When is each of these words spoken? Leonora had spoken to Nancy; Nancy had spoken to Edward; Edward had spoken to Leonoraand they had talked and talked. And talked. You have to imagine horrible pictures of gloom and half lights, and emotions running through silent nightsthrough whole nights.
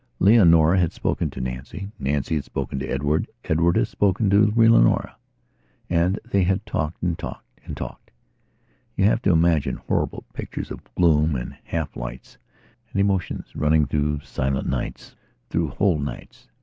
Leonora 0.17 0.79
had 0.79 0.91
spoken 0.91 1.29
to 1.29 1.39
Nancy; 1.39 1.91
Nancy 1.99 2.33
had 2.33 2.43
spoken 2.43 2.79
to 2.79 2.87
Edward; 2.87 3.27
Edward 3.43 3.75
had 3.75 3.87
spoken 3.87 4.31
to 4.31 4.47
Leonoraand 4.55 6.17
they 6.25 6.41
had 6.41 6.65
talked 6.65 7.03
and 7.03 7.19
talked. 7.19 7.59
And 7.65 7.77
talked. 7.77 8.09
You 8.97 9.05
have 9.05 9.21
to 9.21 9.31
imagine 9.31 9.75
horrible 9.75 10.23
pictures 10.33 10.71
of 10.71 10.81
gloom 10.95 11.35
and 11.35 11.55
half 11.65 11.95
lights, 11.95 12.39
and 12.91 12.99
emotions 12.99 13.55
running 13.55 13.85
through 13.85 14.21
silent 14.21 14.67
nightsthrough 14.67 15.75
whole 15.77 15.99
nights. 15.99 16.47